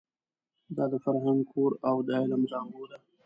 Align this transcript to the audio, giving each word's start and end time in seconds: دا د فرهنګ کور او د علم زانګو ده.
دا 0.75 0.85
د 0.91 0.93
فرهنګ 1.05 1.41
کور 1.51 1.71
او 1.89 1.95
د 2.07 2.09
علم 2.21 2.41
زانګو 2.51 2.83
ده. 2.91 2.97